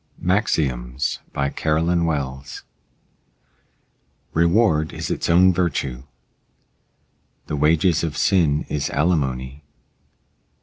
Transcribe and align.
MAXIOMS 0.19 1.19
BY 1.31 1.49
CAROLYN 1.51 2.05
WELLS 2.05 2.63
Reward 4.33 4.93
is 4.93 5.11
its 5.11 5.29
own 5.29 5.53
virtue. 5.53 6.05
The 7.45 7.55
wages 7.55 8.03
of 8.03 8.17
sin 8.17 8.65
is 8.67 8.89
alimony. 8.89 9.63